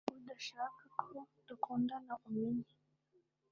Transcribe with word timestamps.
udashaka 0.19 0.83
ko 1.03 1.09
dukundana 1.47 2.13
umenye 2.27 2.71